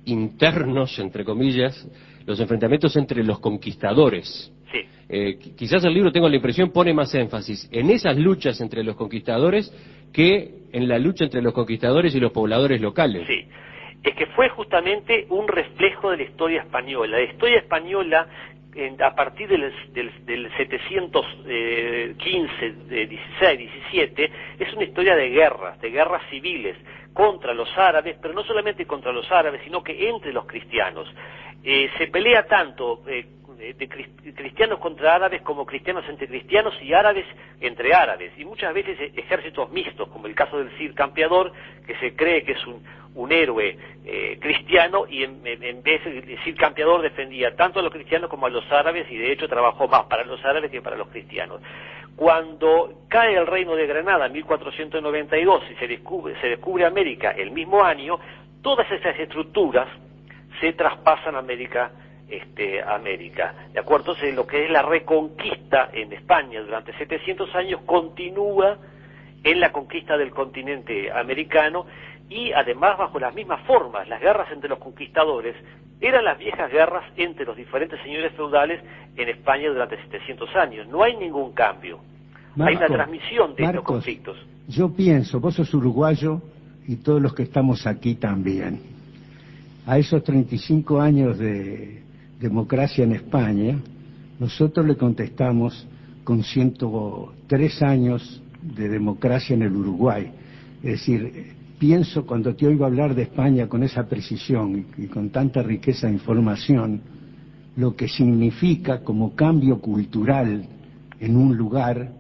internos, 0.09 0.99
entre 0.99 1.25
comillas, 1.25 1.87
los 2.27 2.41
enfrentamientos 2.41 2.97
entre 2.97 3.23
los 3.25 3.39
conquistadores. 3.41 4.53
eh, 5.09 5.39
quizás 5.57 5.85
el 5.85 5.95
libro, 5.95 6.13
tengo 6.13 6.29
la 6.29 6.37
impresión, 6.37 6.71
pone 6.71 6.93
más 6.93 7.15
énfasis 7.15 7.69
en 7.73 7.91
esas 7.91 8.17
luchas 8.19 8.61
entre 8.61 8.85
los 8.85 8.97
conquistadores 8.97 9.73
que 10.13 10.59
en 10.73 10.89
la 10.89 10.99
lucha 10.99 11.25
entre 11.25 11.41
los 11.41 11.55
conquistadores 11.55 12.15
y 12.15 12.21
los 12.21 12.33
pobladores 12.33 12.81
locales. 12.81 13.27
Sí, 13.27 13.47
es 14.05 14.15
que 14.15 14.27
fue 14.27 14.49
justamente 14.51 15.27
un 15.31 15.49
reflejo 15.49 16.11
de 16.11 16.19
la 16.19 16.23
historia 16.25 16.63
española. 16.63 17.19
La 17.19 17.25
historia 17.25 17.59
española 17.59 18.27
a 19.01 19.15
partir 19.15 19.49
del, 19.49 19.73
del, 19.93 20.51
715, 20.57 22.73
16, 23.07 23.59
17, 23.59 24.33
es 24.59 24.73
una 24.75 24.85
historia 24.85 25.17
de 25.17 25.31
guerras, 25.31 25.81
de 25.81 25.91
guerras 25.91 26.23
civiles 26.31 26.77
contra 27.13 27.53
los 27.55 27.69
árabes, 27.77 28.17
pero 28.23 28.35
no 28.35 28.45
solamente 28.45 28.87
contra 28.87 29.11
los 29.13 29.29
árabes, 29.33 29.63
sino 29.65 29.83
que 29.83 30.09
entre 30.09 30.33
los 30.33 30.47
cristianos. 30.47 31.13
Eh, 31.65 31.91
se 31.99 32.07
pelea 32.07 32.47
tanto 32.47 33.03
eh, 33.09 33.27
de 33.59 33.89
cristianos 34.35 34.79
contra 34.79 35.17
árabes 35.17 35.43
como 35.43 35.67
cristianos 35.67 36.05
entre 36.09 36.29
cristianos 36.29 36.75
y 36.81 36.93
árabes 36.93 37.27
entre 37.61 37.93
árabes, 37.93 38.33
y 38.39 38.45
muchas 38.45 38.73
veces 38.73 38.99
e, 39.01 39.13
ejércitos 39.17 39.71
mixtos, 39.73 40.09
como 40.09 40.29
el 40.29 40.35
caso 40.35 40.59
del 40.59 40.71
Cid 40.79 40.95
Campeador, 40.95 41.53
que 41.85 41.97
se 41.97 42.15
cree 42.15 42.45
que 42.45 42.53
es 42.53 42.67
un, 42.67 42.85
un 43.15 43.33
héroe 43.33 43.77
eh, 44.05 44.39
cristiano 44.41 45.07
y 45.09 45.25
en, 45.25 45.43
vez 45.43 46.05
de 46.05 46.23
decir 46.23 46.55
campeador 46.57 47.03
defendía 47.03 47.55
tanto 47.57 47.81
a 47.81 47.83
los 47.83 47.93
cristianos 47.93 48.31
como 48.31 48.47
a 48.47 48.51
los 48.51 48.71
árabes 48.71 49.11
y 49.11 49.17
de 49.17 49.33
hecho 49.33 49.49
trabajó 49.49 49.89
más 49.89 50.05
para 50.05 50.25
los 50.25 50.45
árabes 50.45 50.71
que 50.71 50.83
para 50.83 50.97
los 50.97 51.09
cristianos. 51.09 51.61
Cuando 52.17 53.05
cae 53.09 53.37
el 53.37 53.47
reino 53.47 53.77
de 53.77 53.87
Granada 53.87 54.27
en 54.27 54.33
1492 54.33 55.63
y 55.71 55.75
se 55.75 55.87
descubre, 55.87 56.35
se 56.41 56.49
descubre 56.49 56.85
América 56.85 57.31
el 57.31 57.51
mismo 57.51 57.85
año, 57.85 58.19
todas 58.63 58.91
esas 58.91 59.19
estructuras 59.19 59.89
se 60.61 60.73
traspasan 60.73 61.37
a 61.37 61.39
América 61.39 61.93
este, 62.29 62.83
América. 62.83 63.55
¿De 63.73 63.81
acuerdo? 63.81 64.13
Entonces, 64.13 64.35
lo 64.35 64.47
que 64.47 64.65
es 64.65 64.71
la 64.71 64.83
reconquista 64.83 65.89
en 65.93 66.13
España 66.13 66.61
durante 66.61 66.93
700 66.99 67.55
años 67.55 67.81
continúa 67.87 68.77
en 69.45 69.61
la 69.61 69.73
conquista 69.73 70.17
del 70.19 70.31
continente 70.31 71.11
americano 71.11 71.87
y 72.29 72.53
además 72.53 72.99
bajo 72.99 73.19
las 73.19 73.35
mismas 73.35 73.61
formas. 73.67 74.09
Las 74.09 74.21
guerras 74.21 74.51
entre 74.53 74.69
los 74.69 74.79
conquistadores 74.79 75.57
eran 76.01 76.25
las 76.25 76.39
viejas 76.39 76.71
guerras 76.71 77.05
entre 77.17 77.45
los 77.45 77.57
diferentes 77.57 78.01
señores 78.03 78.33
feudales 78.35 78.83
en 79.17 79.29
España 79.29 79.69
durante 79.69 79.97
700 80.03 80.57
años. 80.57 80.89
No 80.89 81.03
hay 81.03 81.17
ningún 81.17 81.53
cambio. 81.53 81.99
hay 82.59 82.77
una 82.77 82.87
transmisión 82.87 83.55
de 83.55 83.65
estos 83.65 83.83
conflictos. 83.83 84.37
Yo 84.69 84.95
pienso, 84.95 85.41
vos 85.41 85.55
sos 85.55 85.73
uruguayo 85.73 86.41
y 86.87 86.97
todos 86.97 87.21
los 87.21 87.35
que 87.35 87.45
estamos 87.45 87.87
aquí 87.87 88.15
también. 88.17 88.81
A 89.87 89.99
esos 89.99 90.23
35 90.23 91.01
años 91.01 91.39
de 91.39 92.03
democracia 92.39 93.05
en 93.05 93.13
España, 93.13 93.79
nosotros 94.39 94.87
le 94.87 94.97
contestamos 94.97 95.87
con 96.23 96.43
103 96.43 97.83
años 97.83 98.43
de 98.63 98.89
democracia 98.89 99.55
en 99.55 99.63
el 99.63 99.75
Uruguay. 99.75 100.31
Es 100.83 100.93
decir, 100.93 101.58
pienso 101.79 102.27
cuando 102.27 102.55
te 102.55 102.67
oigo 102.67 102.85
hablar 102.85 103.15
de 103.15 103.23
España 103.23 103.69
con 103.69 103.83
esa 103.83 104.07
precisión 104.09 104.87
y, 104.97 105.07
con 105.07 105.31
tanta 105.31 105.63
riqueza 105.63 106.07
de 106.07 106.15
información, 106.15 107.01
lo 107.77 107.95
que 107.95 108.09
significa 108.09 109.01
como 109.01 109.35
cambio 109.35 109.81
cultural 109.81 110.67
en 111.21 111.37
un 111.37 111.57
lugar 111.57 112.13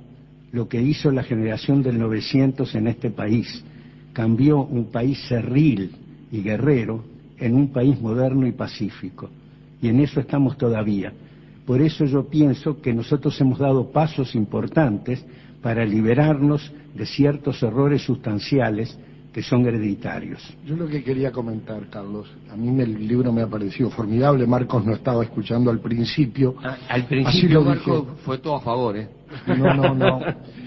lo 0.52 0.68
que 0.68 0.80
hizo 0.80 1.10
la 1.10 1.22
generación 1.22 1.82
del 1.82 1.98
900 1.98 2.74
en 2.74 2.86
este 2.86 3.10
país. 3.10 3.64
Cambió 4.12 4.62
un 4.62 4.86
país 4.86 5.18
cerril 5.28 5.90
y 6.32 6.40
guerrero 6.40 7.04
en 7.38 7.54
un 7.54 7.68
país 7.68 8.00
moderno 8.00 8.46
y 8.46 8.52
pacífico. 8.52 9.28
Y 9.82 9.88
en 9.88 10.00
eso 10.00 10.20
estamos 10.20 10.56
todavía. 10.56 11.12
Por 11.66 11.82
eso 11.82 12.06
yo 12.06 12.28
pienso 12.28 12.80
que 12.80 12.94
nosotros 12.94 13.38
hemos 13.40 13.58
dado 13.58 13.90
pasos 13.90 14.34
importantes 14.34 15.24
para 15.60 15.84
liberarnos 15.84 16.72
de 16.94 17.04
ciertos 17.04 17.62
errores 17.62 18.02
sustanciales 18.02 18.98
que 19.32 19.42
son 19.42 19.66
hereditarios. 19.66 20.42
Yo 20.64 20.76
lo 20.76 20.86
que 20.86 21.02
quería 21.04 21.30
comentar, 21.30 21.88
Carlos, 21.88 22.28
a 22.50 22.56
mí 22.56 22.80
el 22.80 23.06
libro 23.06 23.32
me 23.32 23.42
ha 23.42 23.46
parecido 23.46 23.90
formidable, 23.90 24.46
Marcos 24.46 24.84
no 24.84 24.94
estaba 24.94 25.22
escuchando 25.22 25.70
al 25.70 25.80
principio. 25.80 26.56
Ah, 26.62 26.76
al 26.88 27.06
principio 27.06 27.62
Marcos 27.62 28.06
fue 28.24 28.38
todo 28.38 28.56
a 28.56 28.60
favor, 28.60 28.96
¿eh? 28.96 29.08
No, 29.46 29.74
no, 29.74 29.94
no. 29.94 30.20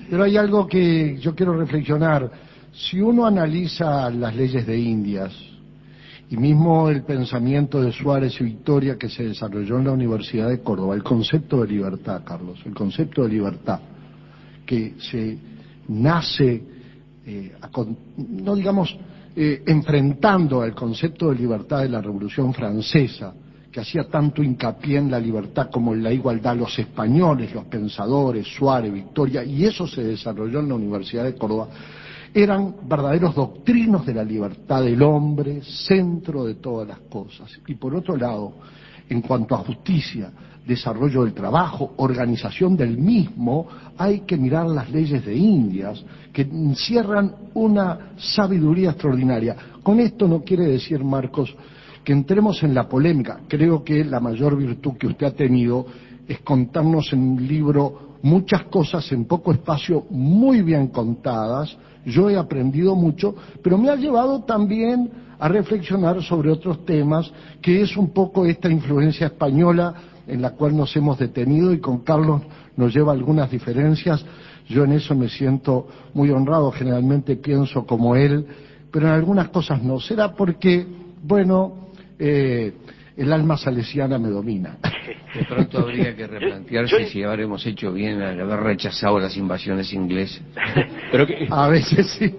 Pero 0.09 0.23
hay 0.23 0.37
algo 0.37 0.67
que 0.67 1.17
yo 1.17 1.33
quiero 1.33 1.57
reflexionar. 1.57 2.31
Si 2.71 3.01
uno 3.01 3.25
analiza 3.25 4.09
las 4.11 4.35
leyes 4.35 4.65
de 4.65 4.77
Indias, 4.77 5.33
y 6.31 6.37
mismo 6.37 6.89
el 6.89 7.03
pensamiento 7.03 7.81
de 7.81 7.91
Suárez 7.91 8.39
y 8.39 8.45
Victoria 8.45 8.97
que 8.97 9.09
se 9.09 9.23
desarrolló 9.23 9.79
en 9.79 9.85
la 9.85 9.91
Universidad 9.91 10.47
de 10.47 10.61
Córdoba, 10.61 10.95
el 10.95 11.03
concepto 11.03 11.61
de 11.61 11.67
libertad, 11.67 12.21
Carlos, 12.23 12.57
el 12.65 12.73
concepto 12.73 13.23
de 13.23 13.29
libertad, 13.29 13.81
que 14.65 14.93
se 14.97 15.37
nace 15.89 16.63
eh, 17.25 17.53
no 18.17 18.55
digamos, 18.55 18.97
eh, 19.35 19.63
enfrentando 19.65 20.61
al 20.61 20.73
concepto 20.73 21.29
de 21.29 21.35
libertad 21.37 21.81
de 21.81 21.89
la 21.89 22.01
Revolución 22.01 22.53
Francesa, 22.53 23.33
que 23.71 23.79
hacía 23.79 24.03
tanto 24.09 24.43
hincapié 24.43 24.97
en 24.97 25.09
la 25.09 25.19
libertad 25.19 25.69
como 25.71 25.93
en 25.93 26.03
la 26.03 26.11
igualdad, 26.11 26.57
los 26.57 26.77
españoles, 26.77 27.53
los 27.53 27.65
pensadores, 27.65 28.45
Suárez, 28.47 28.91
Victoria, 28.91 29.43
y 29.43 29.63
eso 29.63 29.87
se 29.87 30.03
desarrolló 30.03 30.59
en 30.59 30.69
la 30.69 30.75
Universidad 30.75 31.23
de 31.23 31.35
Córdoba, 31.35 31.69
eran 32.33 32.75
verdaderos 32.87 33.35
doctrinos 33.35 34.05
de 34.05 34.13
la 34.13 34.23
libertad 34.23 34.83
del 34.83 35.01
hombre, 35.01 35.61
centro 35.63 36.45
de 36.45 36.55
todas 36.55 36.87
las 36.87 36.99
cosas. 37.01 37.49
Y 37.67 37.75
por 37.75 37.95
otro 37.95 38.17
lado, 38.17 38.53
en 39.11 39.21
cuanto 39.21 39.55
a 39.55 39.57
justicia, 39.57 40.31
desarrollo 40.65 41.25
del 41.25 41.33
trabajo, 41.33 41.95
organización 41.97 42.77
del 42.77 42.97
mismo, 42.97 43.67
hay 43.97 44.21
que 44.21 44.37
mirar 44.37 44.67
las 44.67 44.89
leyes 44.89 45.25
de 45.25 45.35
Indias, 45.35 46.01
que 46.31 46.43
encierran 46.43 47.35
una 47.53 48.13
sabiduría 48.15 48.91
extraordinaria. 48.91 49.57
Con 49.83 49.99
esto 49.99 50.29
no 50.29 50.43
quiere 50.43 50.65
decir, 50.65 51.03
Marcos, 51.03 51.53
que 52.05 52.13
entremos 52.13 52.63
en 52.63 52.73
la 52.73 52.87
polémica. 52.87 53.41
Creo 53.49 53.83
que 53.83 54.05
la 54.05 54.21
mayor 54.21 54.55
virtud 54.55 54.93
que 54.93 55.07
usted 55.07 55.27
ha 55.27 55.35
tenido 55.35 55.85
es 56.25 56.39
contarnos 56.39 57.11
en 57.11 57.19
un 57.21 57.45
libro 57.45 58.17
muchas 58.21 58.63
cosas 58.63 59.11
en 59.11 59.25
poco 59.25 59.51
espacio 59.51 60.05
muy 60.09 60.61
bien 60.61 60.87
contadas. 60.87 61.75
Yo 62.05 62.29
he 62.29 62.37
aprendido 62.37 62.95
mucho, 62.95 63.35
pero 63.61 63.77
me 63.77 63.89
ha 63.89 63.95
llevado 63.97 64.43
también 64.43 65.11
a 65.41 65.47
reflexionar 65.47 66.21
sobre 66.21 66.51
otros 66.51 66.85
temas, 66.85 67.31
que 67.63 67.81
es 67.81 67.97
un 67.97 68.13
poco 68.13 68.45
esta 68.45 68.69
influencia 68.69 69.25
española 69.25 69.91
en 70.27 70.39
la 70.39 70.51
cual 70.51 70.77
nos 70.77 70.95
hemos 70.95 71.17
detenido 71.17 71.73
y 71.73 71.79
con 71.79 72.03
Carlos 72.03 72.43
nos 72.77 72.93
lleva 72.93 73.11
algunas 73.11 73.49
diferencias. 73.49 74.23
Yo 74.69 74.83
en 74.83 74.91
eso 74.91 75.15
me 75.15 75.29
siento 75.29 75.87
muy 76.13 76.29
honrado, 76.29 76.71
generalmente 76.71 77.37
pienso 77.37 77.87
como 77.87 78.15
él, 78.15 78.45
pero 78.91 79.07
en 79.07 79.13
algunas 79.13 79.49
cosas 79.49 79.81
no. 79.81 79.99
Será 79.99 80.31
porque, 80.31 80.85
bueno, 81.23 81.87
eh, 82.19 82.73
el 83.17 83.33
alma 83.33 83.57
salesiana 83.57 84.19
me 84.19 84.29
domina. 84.29 84.77
De 85.33 85.43
pronto 85.45 85.79
habría 85.79 86.15
que 86.15 86.27
replantearse 86.27 87.07
si 87.07 87.23
habremos 87.23 87.65
hecho 87.65 87.91
bien 87.91 88.21
al 88.21 88.39
haber 88.39 88.59
rechazado 88.59 89.17
las 89.19 89.35
invasiones 89.35 89.91
inglesas. 89.91 90.43
Pero 91.11 91.25
A 91.49 91.67
veces 91.67 92.11
sí. 92.19 92.35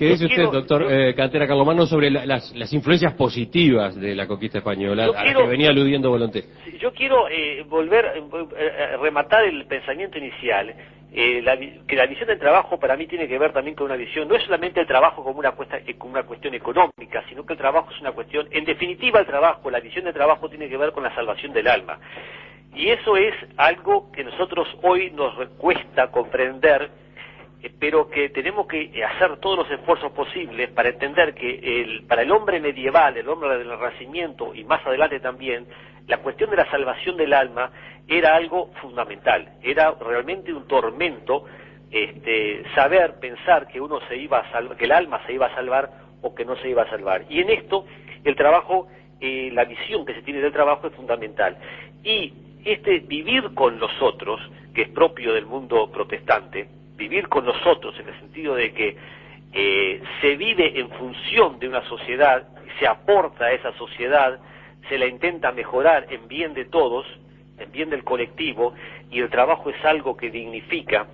¿Qué 0.00 0.06
dice 0.06 0.24
usted, 0.24 0.44
doctor 0.44 0.90
eh, 0.90 1.14
Cantera 1.14 1.46
Carlomano, 1.46 1.84
sobre 1.84 2.08
las, 2.10 2.72
influencias 2.72 3.12
positivas 3.12 3.94
de 3.94 4.14
la 4.14 4.26
conquista 4.26 4.56
española, 4.56 5.04
a 5.14 5.24
la 5.24 5.34
que 5.34 5.46
venía 5.46 5.68
aludiendo 5.68 6.08
Volonté? 6.08 6.42
Yo 6.80 6.90
quiero 6.94 7.28
eh, 7.28 7.62
volver 7.68 8.06
a 8.06 8.14
eh, 8.16 8.96
rematar 8.96 9.44
el 9.44 9.66
pensamiento 9.66 10.16
inicial, 10.16 10.74
que 11.12 11.42
la 11.42 12.06
visión 12.06 12.28
del 12.28 12.38
trabajo 12.38 12.80
para 12.80 12.96
mí 12.96 13.06
tiene 13.08 13.28
que 13.28 13.38
ver 13.38 13.52
también 13.52 13.76
con 13.76 13.88
una 13.88 13.96
visión, 13.96 14.26
no 14.26 14.36
es 14.36 14.42
solamente 14.44 14.80
el 14.80 14.86
trabajo 14.86 15.22
como 15.22 15.38
una, 15.38 15.52
como 15.52 16.12
una 16.12 16.22
cuestión 16.22 16.54
económica, 16.54 17.22
sino 17.28 17.44
que 17.44 17.52
el 17.52 17.58
trabajo 17.58 17.90
es 17.94 18.00
una 18.00 18.12
cuestión, 18.12 18.48
en 18.52 18.64
definitiva 18.64 19.20
el 19.20 19.26
trabajo, 19.26 19.70
la 19.70 19.80
visión 19.80 20.06
del 20.06 20.14
trabajo 20.14 20.48
tiene 20.48 20.70
que 20.70 20.78
ver 20.78 20.92
con 20.92 21.02
la 21.02 21.14
salvación 21.14 21.52
del 21.52 21.68
alma. 21.68 21.98
Y 22.74 22.88
eso 22.88 23.18
es 23.18 23.34
algo 23.58 24.10
que 24.12 24.24
nosotros 24.24 24.66
hoy 24.80 25.10
nos 25.10 25.34
cuesta 25.58 26.10
comprender 26.10 26.88
pero 27.78 28.08
que 28.08 28.30
tenemos 28.30 28.66
que 28.66 29.04
hacer 29.04 29.36
todos 29.38 29.58
los 29.58 29.70
esfuerzos 29.70 30.12
posibles 30.12 30.70
para 30.70 30.88
entender 30.88 31.34
que 31.34 31.82
el, 31.82 32.04
para 32.06 32.22
el 32.22 32.32
hombre 32.32 32.60
medieval, 32.60 33.16
el 33.16 33.28
hombre 33.28 33.58
del 33.58 33.78
Renacimiento 33.78 34.54
y 34.54 34.64
más 34.64 34.84
adelante 34.86 35.20
también, 35.20 35.66
la 36.06 36.18
cuestión 36.18 36.50
de 36.50 36.56
la 36.56 36.70
salvación 36.70 37.16
del 37.16 37.32
alma 37.34 37.70
era 38.08 38.34
algo 38.34 38.70
fundamental, 38.80 39.52
era 39.62 39.94
realmente 40.00 40.52
un 40.52 40.66
tormento 40.66 41.44
este, 41.90 42.62
saber, 42.74 43.18
pensar 43.20 43.66
que 43.68 43.80
uno 43.80 44.00
se 44.08 44.16
iba 44.16 44.38
a 44.38 44.50
salvar, 44.50 44.76
que 44.76 44.84
el 44.84 44.92
alma 44.92 45.20
se 45.26 45.34
iba 45.34 45.46
a 45.46 45.54
salvar 45.54 45.90
o 46.22 46.34
que 46.34 46.44
no 46.44 46.56
se 46.56 46.68
iba 46.68 46.82
a 46.82 46.90
salvar. 46.90 47.24
Y 47.28 47.40
en 47.40 47.50
esto 47.50 47.84
el 48.24 48.36
trabajo, 48.36 48.88
eh, 49.20 49.50
la 49.52 49.64
visión 49.64 50.04
que 50.06 50.14
se 50.14 50.22
tiene 50.22 50.40
del 50.40 50.52
trabajo 50.52 50.86
es 50.86 50.94
fundamental. 50.94 51.56
Y 52.02 52.32
este 52.64 53.00
vivir 53.00 53.54
con 53.54 53.78
los 53.78 53.90
otros, 54.00 54.40
que 54.74 54.82
es 54.82 54.88
propio 54.88 55.32
del 55.32 55.46
mundo 55.46 55.90
protestante, 55.90 56.68
vivir 57.00 57.28
con 57.28 57.46
nosotros 57.46 57.98
en 57.98 58.08
el 58.08 58.20
sentido 58.20 58.54
de 58.54 58.72
que 58.72 58.96
eh, 59.52 60.02
se 60.20 60.36
vive 60.36 60.78
en 60.78 60.90
función 60.90 61.58
de 61.58 61.66
una 61.66 61.82
sociedad, 61.88 62.46
se 62.78 62.86
aporta 62.86 63.46
a 63.46 63.52
esa 63.52 63.72
sociedad, 63.78 64.38
se 64.88 64.98
la 64.98 65.06
intenta 65.06 65.50
mejorar 65.50 66.06
en 66.10 66.28
bien 66.28 66.52
de 66.52 66.66
todos, 66.66 67.06
en 67.58 67.72
bien 67.72 67.88
del 67.88 68.04
colectivo, 68.04 68.74
y 69.10 69.20
el 69.20 69.30
trabajo 69.30 69.70
es 69.70 69.84
algo 69.84 70.14
que 70.16 70.30
dignifica, 70.30 71.06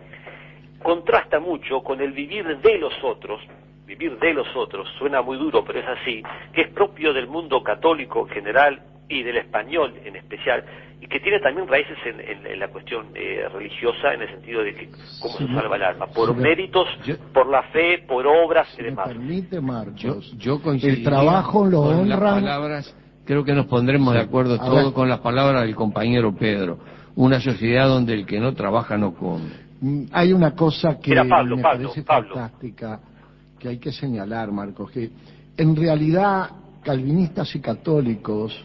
contrasta 0.83 1.39
mucho 1.39 1.83
con 1.83 2.01
el 2.01 2.13
vivir 2.13 2.59
de 2.59 2.79
los 2.79 2.93
otros, 3.03 3.41
vivir 3.87 4.19
de 4.19 4.35
los 4.35 4.49
otros, 4.57 4.89
suena 4.99 5.23
muy 5.23 5.37
duro, 5.39 5.65
pero 5.65 5.79
es 5.79 5.87
así, 5.87 6.23
que 6.53 6.63
es 6.63 6.69
propio 6.69 7.13
del 7.13 7.29
mundo 7.29 7.63
católico 7.63 8.27
en 8.27 8.35
general 8.35 8.83
y 9.09 9.23
del 9.23 9.37
español 9.39 9.95
en 10.05 10.17
especial, 10.17 10.65
y 11.01 11.07
que 11.07 11.21
tiene 11.21 11.39
también 11.41 11.69
raíces 11.69 11.97
en, 12.05 12.59
la 12.59 12.69
cuestión 12.69 13.07
eh, 13.15 13.47
religiosa, 13.53 14.15
en 14.15 14.23
el 14.23 14.31
sentido 14.31 14.63
de 14.63 14.75
que 14.75 14.91
cómo 15.21 15.39
se 15.39 15.47
salva 15.47 15.77
el 15.77 15.83
alma, 15.83 16.07
por 16.07 16.35
méritos, 16.35 16.89
por 17.33 17.49
la 17.49 17.63
fe, 17.65 18.05
por 18.07 18.27
obras 18.27 18.69
y 18.79 18.83
demás. 18.83 19.09
permite, 19.09 19.61
Marcos, 19.61 20.35
yo, 20.39 20.61
el 20.83 21.03
trabajo 21.03 21.67
lo 21.67 21.83
honra... 21.83 22.19
palabras, 22.19 22.97
creo 23.25 23.45
que 23.45 23.53
nos 23.53 23.67
pondremos 23.67 24.15
de 24.15 24.21
acuerdo 24.21 24.59
todos 24.59 24.93
con 24.93 25.09
las 25.09 25.21
palabras 25.21 25.63
del 25.63 25.75
compañero 25.75 26.35
Pedro. 26.35 26.79
Una 27.15 27.41
sociedad 27.41 27.89
donde 27.89 28.13
el 28.13 28.27
que 28.27 28.39
no 28.39 28.55
trabaja 28.55 28.99
no 28.99 29.15
come. 29.15 29.49
Mm, 29.81 30.05
hay 30.13 30.33
una 30.33 30.55
cosa 30.55 30.99
que 30.99 31.15
me 31.15 31.63
parece 31.63 32.03
fantástica 32.03 33.01
que 33.59 33.69
hay 33.69 33.79
que 33.79 33.93
señalar, 33.93 34.53
Marcos, 34.53 34.91
que 34.91 35.11
en 35.57 35.77
realidad 35.77 36.51
calvinistas 36.83 37.55
y 37.57 37.61
católicos 37.61 38.65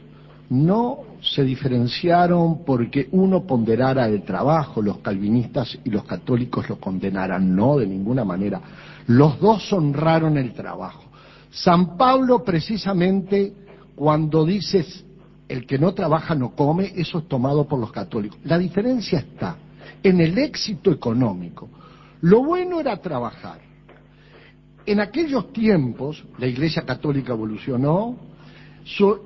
no 0.51 0.99
se 1.21 1.45
diferenciaron 1.45 2.65
porque 2.65 3.07
uno 3.13 3.47
ponderara 3.47 4.05
el 4.07 4.23
trabajo, 4.23 4.81
los 4.81 4.97
calvinistas 4.97 5.79
y 5.85 5.89
los 5.89 6.03
católicos 6.03 6.67
lo 6.67 6.77
condenaran, 6.77 7.55
no, 7.55 7.77
de 7.77 7.87
ninguna 7.87 8.25
manera. 8.25 8.61
Los 9.07 9.39
dos 9.39 9.71
honraron 9.71 10.37
el 10.37 10.53
trabajo. 10.53 11.03
San 11.51 11.95
Pablo 11.95 12.43
precisamente 12.43 13.53
cuando 13.95 14.45
dices 14.45 15.05
el 15.47 15.65
que 15.65 15.79
no 15.79 15.93
trabaja 15.93 16.35
no 16.35 16.51
come, 16.51 16.91
eso 16.97 17.19
es 17.19 17.27
tomado 17.29 17.65
por 17.65 17.79
los 17.79 17.91
católicos. 17.93 18.37
La 18.43 18.57
diferencia 18.57 19.19
está 19.19 19.55
en 20.03 20.19
el 20.19 20.37
éxito 20.37 20.91
económico. 20.91 21.69
Lo 22.21 22.43
bueno 22.43 22.81
era 22.81 22.97
trabajar. 22.97 23.59
En 24.85 24.99
aquellos 24.99 25.53
tiempos, 25.53 26.25
la 26.37 26.47
Iglesia 26.47 26.81
Católica 26.81 27.31
evolucionó, 27.31 28.30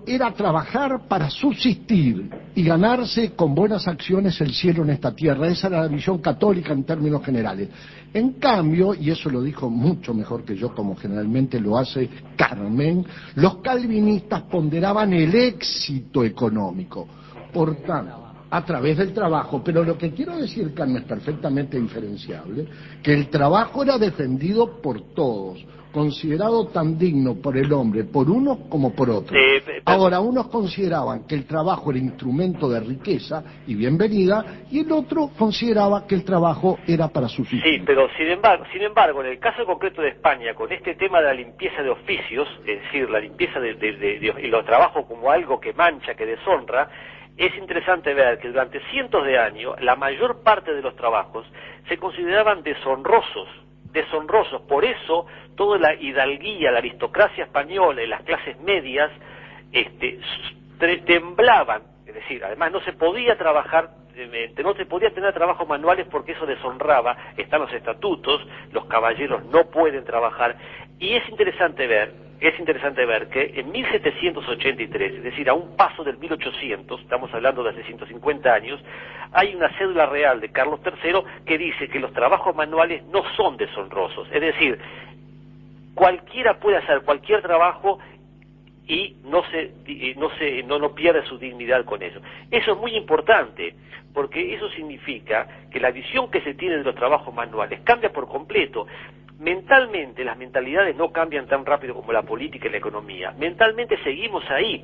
era 0.05 0.31
trabajar 0.33 1.07
para 1.07 1.29
subsistir 1.29 2.29
y 2.53 2.63
ganarse 2.63 3.33
con 3.33 3.55
buenas 3.55 3.87
acciones 3.87 4.39
el 4.41 4.53
cielo 4.53 4.83
en 4.83 4.91
esta 4.91 5.13
tierra. 5.13 5.47
Esa 5.47 5.67
era 5.67 5.81
la 5.81 5.87
visión 5.87 6.19
católica 6.19 6.73
en 6.73 6.83
términos 6.83 7.23
generales. 7.23 7.69
En 8.13 8.33
cambio, 8.33 8.93
y 8.93 9.11
eso 9.11 9.29
lo 9.29 9.41
dijo 9.41 9.69
mucho 9.69 10.13
mejor 10.13 10.43
que 10.43 10.55
yo, 10.55 10.73
como 10.73 10.95
generalmente 10.95 11.59
lo 11.59 11.77
hace 11.77 12.09
Carmen, 12.35 13.05
los 13.35 13.57
calvinistas 13.57 14.43
ponderaban 14.43 15.13
el 15.13 15.33
éxito 15.35 16.23
económico. 16.23 17.07
Por 17.51 17.75
tanto, 17.77 18.24
a 18.55 18.63
través 18.63 18.97
del 18.97 19.13
trabajo. 19.13 19.61
Pero 19.63 19.83
lo 19.83 19.97
que 19.97 20.11
quiero 20.11 20.37
decir, 20.37 20.73
Carmen, 20.73 20.97
es 20.97 21.03
perfectamente 21.03 21.79
diferenciable, 21.79 22.65
que 23.03 23.13
el 23.13 23.29
trabajo 23.29 23.83
era 23.83 23.97
defendido 23.97 24.81
por 24.81 25.13
todos 25.13 25.65
considerado 25.95 26.67
tan 26.67 26.97
digno 26.97 27.35
por 27.41 27.55
el 27.55 27.71
hombre, 27.71 28.03
por 28.03 28.29
uno 28.29 28.67
como 28.69 28.93
por 28.93 29.09
otro. 29.09 29.37
Ahora, 29.85 30.19
unos 30.19 30.47
consideraban 30.47 31.25
que 31.25 31.35
el 31.35 31.45
trabajo 31.45 31.89
era 31.89 31.99
instrumento 31.99 32.67
de 32.67 32.81
riqueza 32.81 33.41
y 33.65 33.75
bienvenida, 33.75 34.65
y 34.69 34.81
el 34.81 34.91
otro 34.91 35.29
consideraba 35.39 36.05
que 36.05 36.15
el 36.15 36.25
trabajo 36.25 36.77
era 36.85 37.07
para 37.07 37.29
subsistir. 37.29 37.61
Sí, 37.63 37.83
pero 37.85 38.09
sin 38.17 38.27
embargo, 38.27 38.65
sin 38.73 38.81
embargo, 38.81 39.23
en 39.23 39.31
el 39.31 39.39
caso 39.39 39.65
concreto 39.65 40.01
de 40.01 40.09
España, 40.09 40.53
con 40.53 40.69
este 40.69 40.95
tema 40.95 41.19
de 41.19 41.27
la 41.27 41.33
limpieza 41.33 41.81
de 41.81 41.89
oficios, 41.89 42.45
es 42.67 42.81
decir, 42.81 43.09
la 43.09 43.21
limpieza 43.21 43.61
de, 43.61 44.33
y 44.43 44.47
los 44.47 44.65
trabajos 44.65 45.05
como 45.05 45.31
algo 45.31 45.61
que 45.61 45.71
mancha, 45.71 46.13
que 46.13 46.25
deshonra, 46.25 46.89
es 47.37 47.55
interesante 47.57 48.13
ver 48.13 48.39
que 48.39 48.47
durante 48.47 48.79
cientos 48.91 49.25
de 49.25 49.37
años 49.37 49.75
la 49.81 49.95
mayor 49.95 50.43
parte 50.43 50.73
de 50.73 50.81
los 50.81 50.95
trabajos 50.95 51.45
se 51.87 51.97
consideraban 51.97 52.63
deshonrosos 52.63 53.47
deshonrosos. 53.95 54.61
Por 54.63 54.85
eso, 54.85 55.25
toda 55.55 55.79
la 55.79 55.95
hidalguía, 55.95 56.69
la 56.69 56.77
aristocracia 56.77 57.45
española 57.45 58.03
y 58.03 58.07
las 58.07 58.21
clases 58.21 58.59
medias 58.59 59.09
este, 59.71 60.19
temblaban. 61.05 61.81
Es 62.05 62.13
decir, 62.13 62.43
además 62.43 62.71
no 62.71 62.81
se 62.81 62.93
podía 62.93 63.35
trabajar 63.37 63.89
no 64.63 64.73
se 64.75 64.85
podía 64.85 65.13
tener 65.13 65.33
trabajos 65.33 65.67
manuales 65.67 66.07
porque 66.09 66.31
eso 66.31 66.45
deshonraba, 66.45 67.17
están 67.35 67.59
los 67.59 67.73
estatutos, 67.73 68.47
los 68.71 68.85
caballeros 68.85 69.43
no 69.47 69.65
pueden 69.65 70.05
trabajar, 70.05 70.55
y 70.99 71.15
es 71.15 71.27
interesante 71.27 71.85
ver 71.85 72.13
es 72.39 72.59
interesante 72.59 73.05
ver 73.05 73.29
que 73.29 73.53
en 73.55 73.71
1783, 73.71 75.13
es 75.13 75.23
decir, 75.23 75.49
a 75.49 75.53
un 75.53 75.75
paso 75.75 76.03
del 76.03 76.17
1800, 76.17 77.01
estamos 77.01 77.33
hablando 77.33 77.63
de 77.63 77.69
hace 77.71 77.83
150 77.83 78.53
años, 78.53 78.83
hay 79.31 79.55
una 79.55 79.69
cédula 79.77 80.05
real 80.05 80.41
de 80.41 80.51
Carlos 80.51 80.79
III 80.85 81.43
que 81.45 81.57
dice 81.57 81.87
que 81.87 81.99
los 81.99 82.11
trabajos 82.13 82.55
manuales 82.55 83.03
no 83.05 83.23
son 83.35 83.57
deshonrosos, 83.57 84.27
es 84.31 84.41
decir, 84.41 84.79
cualquiera 85.93 86.59
puede 86.59 86.77
hacer 86.77 87.01
cualquier 87.01 87.41
trabajo 87.41 87.99
y 88.87 89.17
no 89.23 89.43
se 89.49 89.71
no 90.15 90.29
se 90.37 90.61
no, 90.63 90.77
no 90.77 90.93
pierde 90.93 91.25
su 91.25 91.39
dignidad 91.39 91.85
con 91.85 92.03
eso. 92.03 92.19
Eso 92.51 92.73
es 92.73 92.77
muy 92.77 92.95
importante 92.95 93.73
porque 94.13 94.53
eso 94.53 94.69
significa 94.69 95.47
que 95.71 95.79
la 95.79 95.91
visión 95.91 96.29
que 96.29 96.41
se 96.41 96.53
tiene 96.53 96.77
de 96.77 96.83
los 96.83 96.95
trabajos 96.95 97.33
manuales 97.33 97.81
cambia 97.83 98.11
por 98.13 98.27
completo 98.27 98.85
mentalmente 99.39 100.23
las 100.23 100.37
mentalidades 100.37 100.95
no 100.95 101.11
cambian 101.11 101.47
tan 101.47 101.65
rápido 101.65 101.93
como 101.93 102.13
la 102.13 102.23
política 102.23 102.67
y 102.67 102.71
la 102.71 102.77
economía. 102.77 103.31
Mentalmente 103.37 103.97
seguimos 104.03 104.43
ahí. 104.49 104.83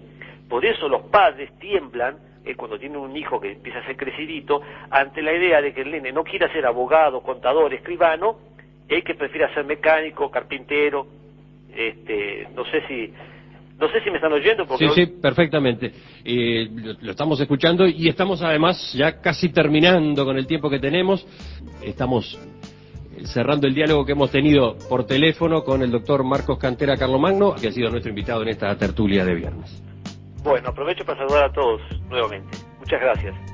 Por 0.49 0.65
eso 0.65 0.89
los 0.89 1.03
padres 1.03 1.57
tiemblan 1.59 2.17
eh, 2.43 2.55
cuando 2.55 2.77
tienen 2.77 2.97
un 2.97 3.15
hijo 3.15 3.39
que 3.39 3.53
empieza 3.53 3.79
a 3.79 3.85
ser 3.85 3.95
crecidito 3.95 4.61
ante 4.89 5.21
la 5.21 5.33
idea 5.33 5.61
de 5.61 5.73
que 5.73 5.81
el 5.81 5.91
nene 5.91 6.11
no 6.11 6.23
quiera 6.23 6.51
ser 6.51 6.65
abogado, 6.65 7.21
contador, 7.21 7.73
escribano, 7.73 8.39
y 8.89 9.01
que 9.03 9.15
prefiera 9.15 9.53
ser 9.53 9.63
mecánico, 9.63 10.29
carpintero, 10.29 11.07
este, 11.73 12.47
no 12.53 12.65
sé 12.65 12.81
si 12.87 13.13
no 13.79 13.89
sé 13.89 13.99
si 14.03 14.11
me 14.11 14.17
están 14.17 14.31
oyendo. 14.31 14.67
Porque 14.67 14.89
sí, 14.89 14.93
sí, 14.93 15.05
perfectamente. 15.19 15.91
Eh, 16.23 16.69
lo, 17.01 17.11
estamos 17.11 17.39
escuchando 17.41 17.87
y 17.87 18.07
estamos 18.07 18.41
además 18.43 18.93
ya 18.93 19.19
casi 19.19 19.49
terminando 19.49 20.23
con 20.23 20.37
el 20.37 20.45
tiempo 20.45 20.69
que 20.69 20.77
tenemos. 20.77 21.25
Estamos 21.81 22.39
cerrando 23.25 23.67
el 23.67 23.73
diálogo 23.73 24.05
que 24.05 24.13
hemos 24.13 24.31
tenido 24.31 24.77
por 24.89 25.05
teléfono 25.05 25.63
con 25.63 25.81
el 25.81 25.91
doctor 25.91 26.23
Marcos 26.23 26.57
Cantera 26.57 26.97
Carlomagno, 26.97 27.55
que 27.55 27.67
ha 27.67 27.71
sido 27.71 27.89
nuestro 27.89 28.09
invitado 28.09 28.41
en 28.43 28.49
esta 28.49 28.75
tertulia 28.77 29.25
de 29.25 29.35
viernes. 29.35 29.83
Bueno, 30.43 30.69
aprovecho 30.69 31.05
para 31.05 31.19
saludar 31.19 31.45
a 31.45 31.53
todos 31.53 31.81
nuevamente. 32.09 32.57
Muchas 32.79 32.99
gracias. 32.99 33.50